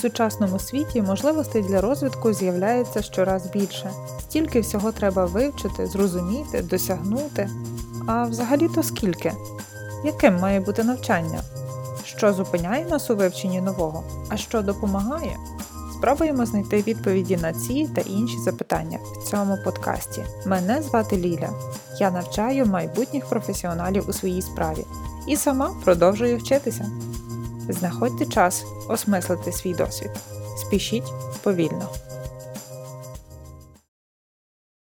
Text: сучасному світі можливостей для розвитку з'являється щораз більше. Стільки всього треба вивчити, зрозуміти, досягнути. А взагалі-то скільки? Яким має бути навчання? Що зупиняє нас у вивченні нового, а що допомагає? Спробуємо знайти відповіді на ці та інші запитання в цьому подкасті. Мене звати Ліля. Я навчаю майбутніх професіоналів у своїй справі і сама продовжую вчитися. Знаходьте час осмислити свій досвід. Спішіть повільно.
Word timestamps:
сучасному 0.00 0.58
світі 0.58 1.02
можливостей 1.02 1.62
для 1.62 1.80
розвитку 1.80 2.32
з'являється 2.32 3.02
щораз 3.02 3.46
більше. 3.46 3.90
Стільки 4.20 4.60
всього 4.60 4.92
треба 4.92 5.26
вивчити, 5.26 5.86
зрозуміти, 5.86 6.62
досягнути. 6.62 7.50
А 8.06 8.24
взагалі-то 8.24 8.82
скільки? 8.82 9.32
Яким 10.04 10.36
має 10.36 10.60
бути 10.60 10.84
навчання? 10.84 11.40
Що 12.04 12.32
зупиняє 12.32 12.86
нас 12.86 13.10
у 13.10 13.16
вивченні 13.16 13.60
нового, 13.60 14.04
а 14.28 14.36
що 14.36 14.62
допомагає? 14.62 15.36
Спробуємо 15.98 16.46
знайти 16.46 16.82
відповіді 16.82 17.36
на 17.36 17.52
ці 17.52 17.90
та 17.94 18.00
інші 18.00 18.38
запитання 18.38 18.98
в 19.20 19.30
цьому 19.30 19.58
подкасті. 19.64 20.24
Мене 20.46 20.82
звати 20.82 21.16
Ліля. 21.16 21.50
Я 21.98 22.10
навчаю 22.10 22.66
майбутніх 22.66 23.26
професіоналів 23.26 24.04
у 24.08 24.12
своїй 24.12 24.42
справі 24.42 24.84
і 25.26 25.36
сама 25.36 25.70
продовжую 25.84 26.38
вчитися. 26.38 26.86
Знаходьте 27.72 28.26
час 28.26 28.64
осмислити 28.88 29.52
свій 29.52 29.74
досвід. 29.74 30.10
Спішіть 30.56 31.12
повільно. 31.42 31.88